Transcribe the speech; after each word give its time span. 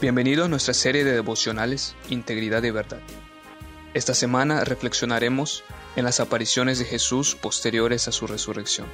Bienvenido 0.00 0.46
a 0.46 0.48
nuestra 0.48 0.72
serie 0.72 1.04
de 1.04 1.12
devocionales 1.12 1.94
Integridad 2.08 2.62
y 2.62 2.70
Verdad. 2.70 3.00
Esta 3.92 4.14
semana 4.14 4.64
reflexionaremos 4.64 5.62
en 5.94 6.06
las 6.06 6.20
apariciones 6.20 6.78
de 6.78 6.86
Jesús 6.86 7.34
posteriores 7.34 8.08
a 8.08 8.12
su 8.12 8.26
resurrección. 8.26 8.86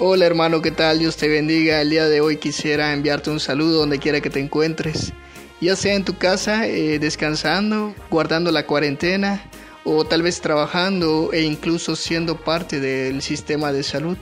Hola 0.00 0.24
hermano, 0.24 0.62
¿qué 0.62 0.70
tal? 0.70 0.98
Dios 0.98 1.18
te 1.18 1.28
bendiga. 1.28 1.82
El 1.82 1.90
día 1.90 2.08
de 2.08 2.22
hoy 2.22 2.38
quisiera 2.38 2.94
enviarte 2.94 3.28
un 3.28 3.40
saludo 3.40 3.80
donde 3.80 3.98
quiera 3.98 4.22
que 4.22 4.30
te 4.30 4.40
encuentres 4.40 5.12
ya 5.60 5.76
sea 5.76 5.94
en 5.94 6.04
tu 6.04 6.16
casa 6.18 6.66
eh, 6.66 6.98
descansando, 6.98 7.94
guardando 8.10 8.50
la 8.50 8.66
cuarentena 8.66 9.42
o 9.84 10.04
tal 10.04 10.22
vez 10.22 10.40
trabajando 10.40 11.30
e 11.32 11.42
incluso 11.42 11.96
siendo 11.96 12.36
parte 12.36 12.80
del 12.80 13.22
sistema 13.22 13.72
de 13.72 13.82
salud. 13.82 14.18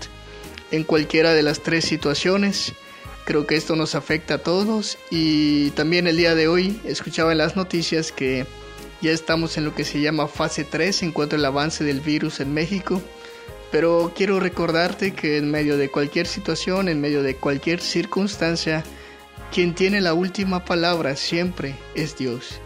En 0.70 0.84
cualquiera 0.84 1.34
de 1.34 1.42
las 1.42 1.61
tres 1.61 1.84
situaciones, 1.84 2.75
creo 3.25 3.47
que 3.47 3.56
esto 3.56 3.75
nos 3.77 3.95
afecta 3.95 4.34
a 4.34 4.39
todos 4.39 4.98
y 5.11 5.70
también 5.70 6.06
el 6.06 6.16
día 6.16 6.34
de 6.34 6.48
hoy 6.48 6.80
escuchaba 6.84 7.33
en 7.33 7.39
las 7.39 7.56
noticias 7.56 8.12
que 8.12 8.47
ya 9.01 9.12
estamos 9.12 9.56
en 9.56 9.64
lo 9.64 9.75
que 9.75 9.84
se 9.84 10.01
llama 10.01 10.28
fase 10.28 10.64
3 10.64 11.03
en 11.05 11.12
cuanto 11.12 11.37
al 11.37 11.45
avance 11.45 11.84
del 11.84 12.01
virus 12.01 12.41
en 12.41 12.53
México. 12.53 13.03
Pero 13.70 14.12
quiero 14.14 14.41
recordarte 14.41 15.12
que 15.14 15.37
en 15.37 15.51
medio 15.51 15.77
de 15.77 15.91
cualquier 15.91 16.27
situación, 16.27 16.89
en 16.89 17.01
medio 17.01 17.23
de 17.23 17.37
cualquier 17.37 17.80
circunstancia, 17.80 18.84
quien 19.55 19.72
tiene 19.72 20.00
la 20.00 20.14
última 20.14 20.64
palabra 20.64 21.14
siempre 21.14 21.77
es 21.94 22.19
Dios, 22.19 22.60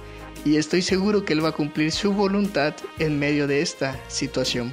y 0.47 0.56
estoy 0.56 0.81
seguro 0.81 1.22
que 1.22 1.34
Él 1.34 1.44
va 1.44 1.50
a 1.50 1.53
cumplir 1.53 1.92
su 1.92 2.14
voluntad 2.14 2.75
en 2.98 3.19
medio 3.19 3.47
de 3.47 3.61
esta 3.61 4.00
situación. 4.08 4.72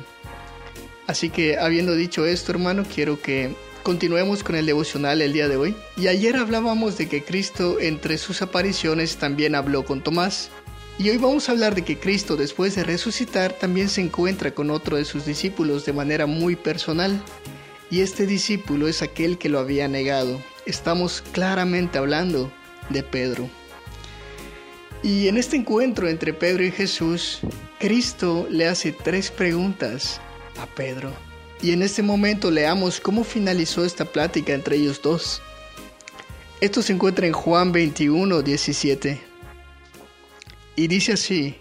Así 1.08 1.30
que 1.30 1.58
habiendo 1.58 1.94
dicho 1.94 2.26
esto, 2.26 2.54
hermano, 2.54 2.86
quiero 2.86 3.22
que 3.22 3.54
continuemos 3.84 4.46
con 4.46 4.56
el 4.56 4.66
devocional 4.66 5.22
el 5.22 5.34
día 5.34 5.50
de 5.50 5.58
hoy. 5.58 5.76
Y 5.98 6.08
ayer 6.08 6.38
hablábamos 6.38 6.98
de 6.98 7.10
que 7.10 7.22
Cristo 7.22 7.82
entre 7.82 8.18
sus 8.18 8.42
apariciones 8.42 9.18
también 9.18 9.54
habló 9.54 9.84
con 9.84 10.02
Tomás. 10.02 10.52
Y 10.98 11.10
hoy 11.10 11.18
vamos 11.18 11.50
a 11.50 11.52
hablar 11.52 11.76
de 11.76 11.82
que 11.82 12.00
Cristo 12.00 12.38
después 12.38 12.76
de 12.76 12.86
resucitar 12.86 13.52
también 13.52 13.90
se 13.90 14.00
encuentra 14.00 14.52
con 14.52 14.72
otro 14.72 14.96
de 14.96 15.04
sus 15.04 15.26
discípulos 15.26 15.86
de 15.86 15.92
manera 15.92 16.28
muy 16.28 16.56
personal. 16.56 17.22
Y 17.92 18.00
este 18.00 18.26
discípulo 18.26 18.88
es 18.88 19.02
aquel 19.02 19.38
que 19.38 19.50
lo 19.50 19.60
había 19.60 19.90
negado, 19.90 20.40
estamos 20.66 21.22
claramente 21.32 21.98
hablando 21.98 22.52
de 22.90 23.04
Pedro. 23.04 23.50
Y 25.04 25.28
en 25.28 25.38
este 25.38 25.56
encuentro 25.56 26.08
entre 26.08 26.34
Pedro 26.34 26.64
y 26.64 26.72
Jesús, 26.72 27.40
Cristo 27.80 28.48
le 28.50 28.68
hace 28.68 28.92
tres 28.92 29.30
preguntas 29.30 30.20
a 30.60 30.66
Pedro. 30.66 31.14
Y 31.62 31.72
en 31.72 31.84
este 31.84 32.02
momento 32.02 32.50
leamos 32.52 33.00
cómo 33.00 33.24
finalizó 33.24 33.86
esta 33.86 34.06
plática 34.06 34.54
entre 34.54 34.78
ellos 34.78 35.02
dos. 35.02 35.42
Esto 36.62 36.82
se 36.82 36.94
encuentra 36.94 37.28
en 37.28 37.34
Juan 37.34 37.72
21, 37.72 38.42
17. 38.42 39.22
Y 40.76 40.88
dice 40.88 41.14
así, 41.14 41.56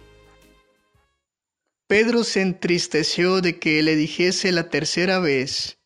Pedro 1.86 2.24
se 2.24 2.40
entristeció 2.40 3.40
de 3.40 3.58
que 3.58 3.82
le 3.82 3.94
dijese 3.94 4.52
la 4.52 4.70
tercera 4.70 5.18
vez, 5.18 5.78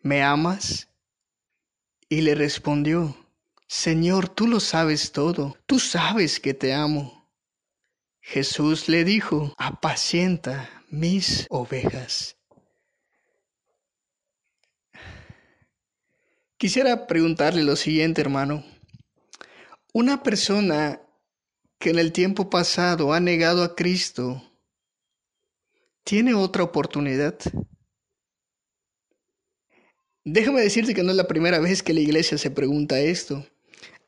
¿me 0.00 0.22
amas? 0.22 0.88
Y 2.08 2.20
le 2.20 2.34
respondió, 2.34 3.16
Señor, 3.66 4.28
tú 4.28 4.46
lo 4.46 4.60
sabes 4.60 5.10
todo, 5.10 5.56
tú 5.66 5.80
sabes 5.80 6.38
que 6.38 6.54
te 6.54 6.72
amo. 6.72 7.28
Jesús 8.20 8.88
le 8.88 9.04
dijo, 9.04 9.52
apacienta 9.56 10.70
mis 10.88 11.46
ovejas. 11.50 12.36
Quisiera 16.56 17.06
preguntarle 17.06 17.64
lo 17.64 17.76
siguiente, 17.76 18.20
hermano. 18.20 18.64
Una 19.92 20.22
persona 20.22 21.00
que 21.78 21.90
en 21.90 21.98
el 21.98 22.12
tiempo 22.12 22.48
pasado 22.48 23.12
ha 23.12 23.20
negado 23.20 23.62
a 23.62 23.74
Cristo, 23.74 24.42
¿tiene 26.04 26.34
otra 26.34 26.62
oportunidad? 26.62 27.36
Déjame 30.28 30.60
decirte 30.60 30.92
que 30.92 31.04
no 31.04 31.12
es 31.12 31.16
la 31.16 31.28
primera 31.28 31.60
vez 31.60 31.84
que 31.84 31.94
la 31.94 32.00
iglesia 32.00 32.36
se 32.36 32.50
pregunta 32.50 32.98
esto. 32.98 33.46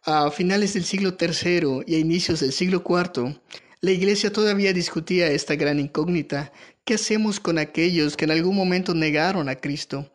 A 0.02 0.32
finales 0.32 0.74
del 0.74 0.82
siglo 0.82 1.16
III 1.16 1.84
y 1.86 1.94
a 1.94 1.98
inicios 2.00 2.40
del 2.40 2.50
siglo 2.52 2.82
IV, 2.84 3.40
la 3.80 3.90
iglesia 3.92 4.32
todavía 4.32 4.72
discutía 4.72 5.28
esta 5.28 5.54
gran 5.54 5.78
incógnita. 5.78 6.50
¿Qué 6.84 6.94
hacemos 6.94 7.38
con 7.38 7.56
aquellos 7.56 8.16
que 8.16 8.24
en 8.24 8.32
algún 8.32 8.56
momento 8.56 8.94
negaron 8.94 9.48
a 9.48 9.54
Cristo 9.54 10.10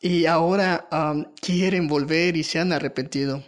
y 0.00 0.26
ahora 0.26 0.88
quieren 1.40 1.86
volver 1.86 2.36
y 2.36 2.42
se 2.42 2.58
han 2.58 2.72
arrepentido? 2.72 3.44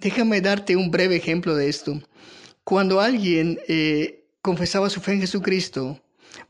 Déjame 0.00 0.42
darte 0.42 0.76
un 0.76 0.90
breve 0.90 1.16
ejemplo 1.16 1.56
de 1.56 1.70
esto. 1.70 2.02
Cuando 2.64 3.00
alguien 3.00 3.58
eh, 3.66 4.26
confesaba 4.42 4.90
su 4.90 5.00
fe 5.00 5.12
en 5.12 5.20
Jesucristo, 5.22 5.98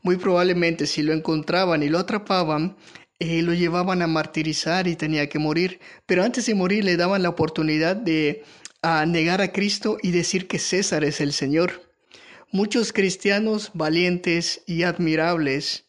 muy 0.01 0.17
probablemente 0.17 0.85
si 0.85 1.01
lo 1.01 1.13
encontraban 1.13 1.81
y 1.81 1.87
lo 1.87 1.97
atrapaban, 1.97 2.75
eh, 3.19 3.41
lo 3.41 3.53
llevaban 3.53 4.01
a 4.01 4.07
martirizar 4.07 4.87
y 4.87 4.95
tenía 4.95 5.29
que 5.29 5.39
morir, 5.39 5.79
pero 6.05 6.23
antes 6.23 6.45
de 6.45 6.55
morir 6.55 6.83
le 6.83 6.97
daban 6.97 7.23
la 7.23 7.29
oportunidad 7.29 7.95
de 7.95 8.43
negar 9.07 9.41
a 9.41 9.51
Cristo 9.51 9.97
y 10.01 10.11
decir 10.11 10.47
que 10.47 10.59
César 10.59 11.03
es 11.03 11.19
el 11.19 11.33
Señor. 11.33 11.81
Muchos 12.51 12.93
cristianos 12.93 13.71
valientes 13.73 14.61
y 14.67 14.83
admirables 14.83 15.85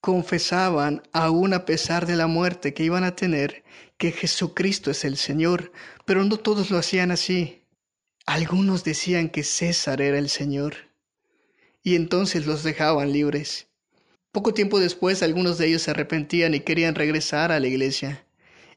confesaban, 0.00 1.02
aún 1.12 1.54
a 1.54 1.64
pesar 1.64 2.06
de 2.06 2.16
la 2.16 2.26
muerte 2.26 2.74
que 2.74 2.84
iban 2.84 3.04
a 3.04 3.16
tener, 3.16 3.64
que 3.96 4.12
Jesucristo 4.12 4.90
es 4.90 5.04
el 5.04 5.16
Señor, 5.16 5.72
pero 6.04 6.24
no 6.24 6.36
todos 6.36 6.70
lo 6.70 6.78
hacían 6.78 7.10
así. 7.10 7.62
Algunos 8.26 8.84
decían 8.84 9.28
que 9.28 9.42
César 9.42 10.00
era 10.00 10.18
el 10.18 10.28
Señor, 10.28 10.74
y 11.82 11.96
entonces 11.96 12.46
los 12.46 12.62
dejaban 12.62 13.12
libres. 13.12 13.69
Poco 14.32 14.54
tiempo 14.54 14.78
después 14.78 15.22
algunos 15.22 15.58
de 15.58 15.66
ellos 15.66 15.82
se 15.82 15.90
arrepentían 15.90 16.54
y 16.54 16.60
querían 16.60 16.94
regresar 16.94 17.50
a 17.50 17.58
la 17.58 17.66
iglesia. 17.66 18.24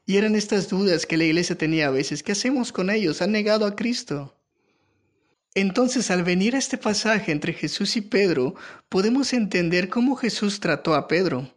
Y 0.04 0.16
eran 0.16 0.34
estas 0.34 0.68
dudas 0.68 1.06
que 1.06 1.16
la 1.16 1.24
iglesia 1.24 1.56
tenía 1.56 1.86
a 1.86 1.90
veces. 1.90 2.22
¿Qué 2.22 2.32
hacemos 2.32 2.72
con 2.72 2.90
ellos? 2.90 3.22
Han 3.22 3.32
negado 3.32 3.64
a 3.64 3.76
Cristo. 3.76 4.36
Entonces, 5.54 6.10
al 6.10 6.24
venir 6.24 6.56
a 6.56 6.58
este 6.58 6.76
pasaje 6.76 7.30
entre 7.30 7.52
Jesús 7.52 7.96
y 7.96 8.00
Pedro, 8.00 8.56
podemos 8.88 9.32
entender 9.32 9.88
cómo 9.88 10.16
Jesús 10.16 10.58
trató 10.58 10.94
a 10.94 11.06
Pedro. 11.06 11.54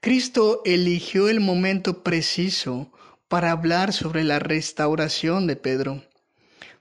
Cristo 0.00 0.60
eligió 0.66 1.28
el 1.28 1.40
momento 1.40 2.02
preciso 2.02 2.92
para 3.28 3.52
hablar 3.52 3.94
sobre 3.94 4.24
la 4.24 4.38
restauración 4.38 5.46
de 5.46 5.56
Pedro, 5.56 6.04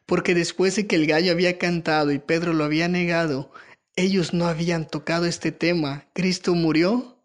porque 0.06 0.36
después 0.36 0.76
de 0.76 0.88
que 0.88 0.98
el 0.98 1.08
gallo 1.08 1.32
había 1.32 1.58
cantado 1.58 2.12
y 2.12 2.20
Pedro 2.20 2.52
lo 2.52 2.66
había 2.66 2.90
negado, 2.90 3.52
ellos 3.96 4.34
no 4.34 4.48
habían 4.48 4.88
tocado 4.88 5.26
este 5.26 5.52
tema. 5.52 6.08
Cristo 6.14 6.56
murió, 6.56 7.18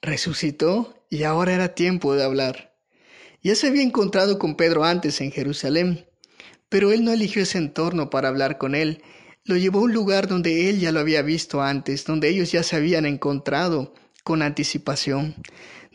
resucitó 0.00 1.04
y 1.08 1.24
ahora 1.24 1.54
era 1.54 1.74
tiempo 1.74 2.14
de 2.14 2.24
hablar. 2.24 2.74
Ya 3.42 3.54
se 3.54 3.68
había 3.68 3.82
encontrado 3.82 4.38
con 4.38 4.56
Pedro 4.56 4.84
antes 4.84 5.20
en 5.20 5.32
Jerusalén, 5.32 6.06
pero 6.68 6.92
él 6.92 7.04
no 7.04 7.12
eligió 7.12 7.42
ese 7.42 7.58
entorno 7.58 8.10
para 8.10 8.28
hablar 8.28 8.58
con 8.58 8.74
él. 8.74 9.02
Lo 9.44 9.56
llevó 9.56 9.80
a 9.80 9.82
un 9.82 9.92
lugar 9.92 10.28
donde 10.28 10.70
él 10.70 10.78
ya 10.78 10.92
lo 10.92 11.00
había 11.00 11.22
visto 11.22 11.60
antes, 11.60 12.04
donde 12.04 12.28
ellos 12.28 12.52
ya 12.52 12.62
se 12.62 12.76
habían 12.76 13.06
encontrado 13.06 13.94
con 14.22 14.42
anticipación. 14.42 15.34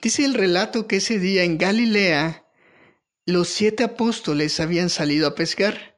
Dice 0.01 0.25
el 0.25 0.34
relato 0.34 0.87
que 0.87 0.97
ese 0.97 1.20
día 1.20 1.43
en 1.43 1.58
Galilea 1.58 2.43
los 3.25 3.49
siete 3.49 3.84
apóstoles 3.84 4.59
habían 4.59 4.90
salido 4.90 5.28
a 5.28 5.35
pescar 5.35 5.97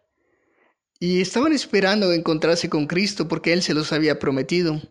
y 0.99 1.21
estaban 1.21 1.53
esperando 1.53 2.11
encontrarse 2.11 2.69
con 2.69 2.87
Cristo 2.87 3.27
porque 3.27 3.53
Él 3.53 3.63
se 3.63 3.73
los 3.73 3.93
había 3.93 4.19
prometido. 4.19 4.81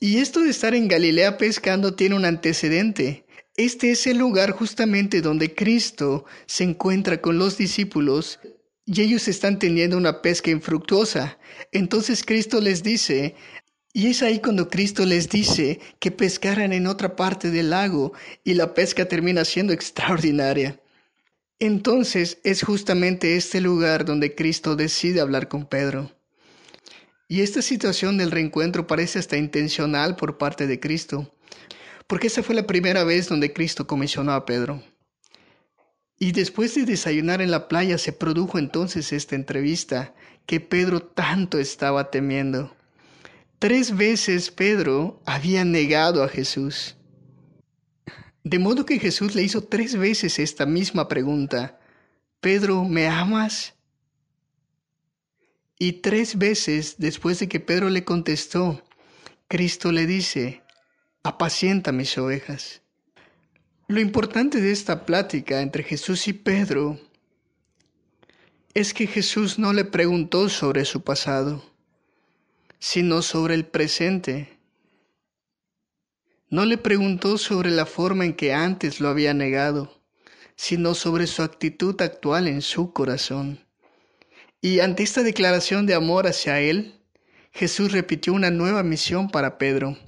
Y 0.00 0.18
esto 0.18 0.40
de 0.40 0.50
estar 0.50 0.74
en 0.74 0.88
Galilea 0.88 1.36
pescando 1.36 1.94
tiene 1.94 2.16
un 2.16 2.24
antecedente. 2.24 3.26
Este 3.56 3.90
es 3.90 4.06
el 4.06 4.18
lugar 4.18 4.50
justamente 4.50 5.20
donde 5.20 5.54
Cristo 5.54 6.24
se 6.46 6.64
encuentra 6.64 7.20
con 7.20 7.38
los 7.38 7.56
discípulos 7.56 8.40
y 8.86 9.02
ellos 9.02 9.28
están 9.28 9.58
teniendo 9.58 9.96
una 9.96 10.22
pesca 10.22 10.50
infructuosa. 10.50 11.38
Entonces 11.70 12.24
Cristo 12.24 12.60
les 12.60 12.82
dice, 12.82 13.36
y 13.92 14.08
es 14.08 14.22
ahí 14.22 14.40
cuando 14.40 14.68
Cristo 14.68 15.06
les 15.06 15.28
dice 15.28 15.78
que 16.00 16.10
pescaran 16.10 16.72
en 16.72 16.88
otra 16.88 17.14
parte 17.14 17.50
del 17.50 17.70
lago 17.70 18.12
y 18.42 18.54
la 18.54 18.74
pesca 18.74 19.06
termina 19.06 19.44
siendo 19.44 19.72
extraordinaria. 19.72 20.80
Entonces 21.60 22.38
es 22.44 22.62
justamente 22.62 23.36
este 23.36 23.60
lugar 23.60 24.04
donde 24.04 24.34
Cristo 24.34 24.76
decide 24.76 25.20
hablar 25.20 25.48
con 25.48 25.66
Pedro. 25.66 26.10
Y 27.28 27.40
esta 27.40 27.62
situación 27.62 28.18
del 28.18 28.30
reencuentro 28.30 28.86
parece 28.86 29.18
hasta 29.18 29.36
intencional 29.36 30.16
por 30.16 30.36
parte 30.36 30.66
de 30.66 30.80
Cristo, 30.80 31.32
porque 32.06 32.26
esa 32.26 32.42
fue 32.42 32.54
la 32.54 32.66
primera 32.66 33.04
vez 33.04 33.28
donde 33.28 33.52
Cristo 33.52 33.86
comisionó 33.86 34.32
a 34.32 34.44
Pedro. 34.44 34.82
Y 36.18 36.32
después 36.32 36.74
de 36.74 36.84
desayunar 36.84 37.40
en 37.40 37.50
la 37.50 37.68
playa 37.68 37.98
se 37.98 38.12
produjo 38.12 38.58
entonces 38.58 39.12
esta 39.12 39.34
entrevista 39.34 40.14
que 40.46 40.60
Pedro 40.60 41.00
tanto 41.02 41.58
estaba 41.58 42.10
temiendo. 42.10 42.76
Tres 43.58 43.96
veces 43.96 44.50
Pedro 44.50 45.22
había 45.24 45.64
negado 45.64 46.22
a 46.22 46.28
Jesús. 46.28 46.96
De 48.44 48.58
modo 48.58 48.84
que 48.84 48.98
Jesús 48.98 49.34
le 49.34 49.42
hizo 49.42 49.64
tres 49.64 49.96
veces 49.96 50.38
esta 50.38 50.66
misma 50.66 51.08
pregunta. 51.08 51.80
Pedro, 52.40 52.84
¿me 52.84 53.08
amas? 53.08 53.74
Y 55.78 55.94
tres 56.02 56.36
veces 56.36 56.96
después 56.98 57.38
de 57.38 57.48
que 57.48 57.58
Pedro 57.58 57.88
le 57.88 58.04
contestó, 58.04 58.84
Cristo 59.48 59.92
le 59.92 60.06
dice, 60.06 60.62
apacienta 61.22 61.90
mis 61.90 62.16
ovejas. 62.18 62.82
Lo 63.88 63.98
importante 63.98 64.60
de 64.60 64.72
esta 64.72 65.06
plática 65.06 65.62
entre 65.62 65.82
Jesús 65.82 66.28
y 66.28 66.34
Pedro 66.34 67.00
es 68.74 68.92
que 68.92 69.06
Jesús 69.06 69.58
no 69.58 69.72
le 69.72 69.86
preguntó 69.86 70.50
sobre 70.50 70.84
su 70.84 71.02
pasado, 71.02 71.64
sino 72.78 73.22
sobre 73.22 73.54
el 73.54 73.64
presente. 73.64 74.53
No 76.54 76.64
le 76.66 76.78
preguntó 76.78 77.36
sobre 77.36 77.72
la 77.72 77.84
forma 77.84 78.24
en 78.24 78.32
que 78.32 78.54
antes 78.54 79.00
lo 79.00 79.08
había 79.08 79.34
negado, 79.34 80.00
sino 80.54 80.94
sobre 80.94 81.26
su 81.26 81.42
actitud 81.42 82.00
actual 82.00 82.46
en 82.46 82.62
su 82.62 82.92
corazón. 82.92 83.66
Y 84.60 84.78
ante 84.78 85.02
esta 85.02 85.24
declaración 85.24 85.84
de 85.84 85.94
amor 85.94 86.28
hacia 86.28 86.60
él, 86.60 87.00
Jesús 87.50 87.90
repitió 87.90 88.32
una 88.32 88.52
nueva 88.52 88.84
misión 88.84 89.30
para 89.30 89.58
Pedro. 89.58 89.98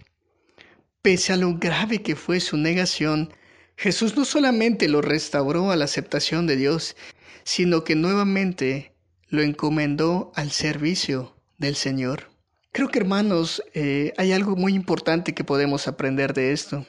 Pese 1.03 1.33
a 1.33 1.37
lo 1.37 1.59
grave 1.59 2.03
que 2.03 2.15
fue 2.15 2.39
su 2.39 2.57
negación, 2.57 3.33
Jesús 3.77 4.17
no 4.17 4.25
solamente 4.25 4.87
lo 4.87 5.03
restauró 5.03 5.73
a 5.73 5.77
la 5.77 5.87
aceptación 5.87 6.47
de 6.47 6.55
Dios, 6.55 6.95
sino 7.43 7.83
que 7.83 7.97
nuevamente 7.97 8.95
lo 9.31 9.43
encomendó 9.43 10.31
al 10.37 10.53
servicio 10.53 11.35
del 11.59 11.75
Señor. 11.75 12.36
Creo 12.77 12.91
que 12.91 12.99
hermanos, 12.99 13.63
eh, 13.73 14.13
hay 14.19 14.33
algo 14.33 14.55
muy 14.55 14.75
importante 14.75 15.33
que 15.33 15.45
podemos 15.45 15.89
aprender 15.89 16.35
de 16.35 16.53
esto 16.53 16.85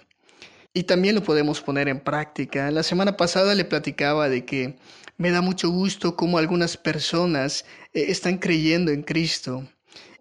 y 0.73 0.83
también 0.83 1.15
lo 1.15 1.23
podemos 1.23 1.61
poner 1.61 1.87
en 1.87 2.01
práctica. 2.01 2.69
La 2.71 2.83
semana 2.83 3.15
pasada 3.15 3.55
le 3.55 3.63
platicaba 3.63 4.27
de 4.27 4.43
que 4.43 4.75
me 5.15 5.31
da 5.31 5.39
mucho 5.39 5.69
gusto 5.69 6.17
cómo 6.17 6.39
algunas 6.39 6.75
personas 6.75 7.63
eh, 7.93 8.07
están 8.09 8.37
creyendo 8.37 8.91
en 8.91 9.01
Cristo. 9.01 9.65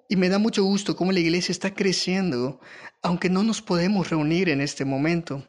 Y 0.08 0.14
me 0.14 0.28
da 0.28 0.38
mucho 0.38 0.62
gusto 0.62 0.94
cómo 0.94 1.10
la 1.10 1.18
iglesia 1.18 1.50
está 1.50 1.74
creciendo, 1.74 2.60
aunque 3.02 3.28
no 3.28 3.42
nos 3.42 3.60
podemos 3.60 4.08
reunir 4.08 4.48
en 4.48 4.60
este 4.60 4.84
momento. 4.84 5.48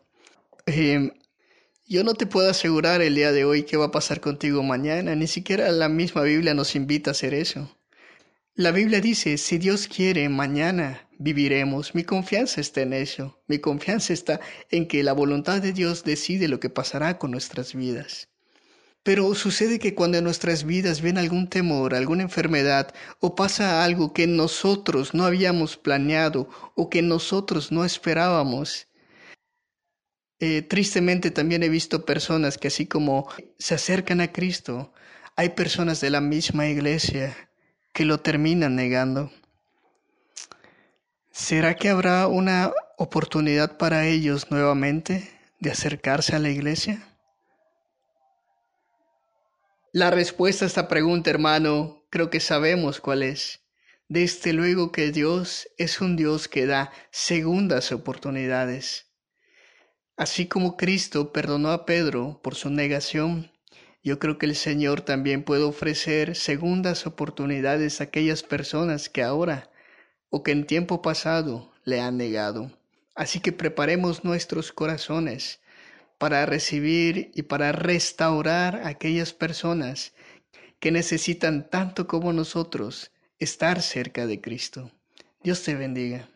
Em, 0.65 1.11
yo 1.85 2.03
no 2.03 2.15
te 2.15 2.25
puedo 2.25 2.49
asegurar 2.49 3.03
el 3.03 3.13
día 3.13 3.31
de 3.31 3.45
hoy 3.45 3.65
qué 3.65 3.77
va 3.77 3.85
a 3.85 3.91
pasar 3.91 4.19
contigo 4.19 4.63
mañana, 4.63 5.13
ni 5.13 5.27
siquiera 5.27 5.69
la 5.71 5.89
misma 5.89 6.23
Biblia 6.23 6.55
nos 6.55 6.75
invita 6.75 7.11
a 7.11 7.13
hacer 7.13 7.35
eso. 7.35 7.76
La 8.59 8.71
Biblia 8.71 9.01
dice, 9.01 9.37
si 9.37 9.59
Dios 9.59 9.87
quiere, 9.87 10.27
mañana 10.29 11.07
viviremos. 11.19 11.93
Mi 11.93 12.03
confianza 12.03 12.59
está 12.59 12.81
en 12.81 12.93
eso. 12.93 13.39
Mi 13.45 13.59
confianza 13.59 14.13
está 14.13 14.39
en 14.71 14.87
que 14.87 15.03
la 15.03 15.13
voluntad 15.13 15.61
de 15.61 15.73
Dios 15.73 16.03
decide 16.03 16.47
lo 16.47 16.59
que 16.59 16.71
pasará 16.71 17.19
con 17.19 17.29
nuestras 17.29 17.75
vidas. 17.75 18.29
Pero 19.03 19.35
sucede 19.35 19.77
que 19.77 19.93
cuando 19.93 20.17
en 20.17 20.23
nuestras 20.23 20.63
vidas 20.63 21.01
viene 21.01 21.19
algún 21.19 21.47
temor, 21.49 21.93
alguna 21.93 22.23
enfermedad 22.23 22.95
o 23.19 23.35
pasa 23.35 23.83
algo 23.83 24.11
que 24.11 24.25
nosotros 24.25 25.13
no 25.13 25.25
habíamos 25.25 25.77
planeado 25.77 26.49
o 26.73 26.89
que 26.89 27.03
nosotros 27.03 27.71
no 27.71 27.85
esperábamos, 27.85 28.87
eh, 30.39 30.63
tristemente 30.63 31.29
también 31.29 31.61
he 31.61 31.69
visto 31.69 32.05
personas 32.05 32.57
que 32.57 32.69
así 32.69 32.87
como 32.87 33.29
se 33.59 33.75
acercan 33.75 34.19
a 34.19 34.31
Cristo, 34.31 34.93
hay 35.35 35.49
personas 35.49 36.01
de 36.01 36.09
la 36.09 36.21
misma 36.21 36.65
iglesia 36.67 37.46
que 37.97 38.05
lo 38.05 38.19
terminan 38.19 38.75
negando. 38.75 39.31
¿Será 41.31 41.75
que 41.75 41.89
habrá 41.89 42.27
una 42.27 42.71
oportunidad 42.95 43.79
para 43.79 44.05
ellos 44.05 44.51
nuevamente 44.51 45.27
de 45.59 45.71
acercarse 45.71 46.35
a 46.35 46.39
la 46.39 46.49
iglesia? 46.49 47.01
La 49.93 50.11
respuesta 50.11 50.65
a 50.65 50.67
esta 50.67 50.87
pregunta, 50.87 51.31
hermano, 51.31 52.05
creo 52.11 52.29
que 52.29 52.39
sabemos 52.39 53.01
cuál 53.01 53.23
es. 53.23 53.61
Desde 54.07 54.53
luego 54.53 54.91
que 54.91 55.11
Dios 55.11 55.67
es 55.79 55.99
un 55.99 56.15
Dios 56.15 56.47
que 56.47 56.67
da 56.67 56.91
segundas 57.09 57.91
oportunidades. 57.91 59.07
Así 60.17 60.47
como 60.47 60.77
Cristo 60.77 61.33
perdonó 61.33 61.71
a 61.71 61.87
Pedro 61.87 62.41
por 62.43 62.53
su 62.53 62.69
negación, 62.69 63.51
yo 64.07 64.19
creo 64.19 64.37
que 64.37 64.45
el 64.45 64.55
Señor 64.55 65.01
también 65.01 65.43
puede 65.43 65.63
ofrecer 65.63 66.37
segundas 66.37 67.05
oportunidades 67.05 67.99
a 67.99 68.05
aquellas 68.05 68.41
personas 68.41 69.09
que 69.09 69.21
ahora 69.21 69.69
o 70.29 70.43
que 70.43 70.53
en 70.53 70.65
tiempo 70.65 71.01
pasado 71.01 71.73
le 71.83 71.99
han 71.99 72.15
negado. 72.15 72.71
Así 73.15 73.41
que 73.41 73.51
preparemos 73.51 74.23
nuestros 74.23 74.71
corazones 74.71 75.59
para 76.17 76.45
recibir 76.45 77.31
y 77.35 77.41
para 77.41 77.73
restaurar 77.73 78.77
a 78.77 78.87
aquellas 78.87 79.33
personas 79.33 80.13
que 80.79 80.89
necesitan 80.89 81.69
tanto 81.69 82.07
como 82.07 82.31
nosotros 82.31 83.11
estar 83.39 83.81
cerca 83.81 84.25
de 84.25 84.39
Cristo. 84.39 84.89
Dios 85.43 85.63
te 85.63 85.75
bendiga. 85.75 86.29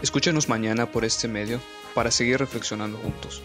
Escúchanos 0.00 0.48
mañana 0.48 0.92
por 0.92 1.04
este 1.04 1.26
medio 1.26 1.60
para 1.96 2.10
seguir 2.10 2.38
reflexionando 2.38 2.98
juntos. 2.98 3.42